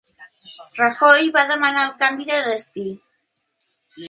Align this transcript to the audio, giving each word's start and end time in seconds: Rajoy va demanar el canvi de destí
Rajoy 0.79 1.29
va 1.35 1.43
demanar 1.51 1.83
el 1.91 1.93
canvi 2.01 2.27
de 2.33 2.41
destí 2.49 2.89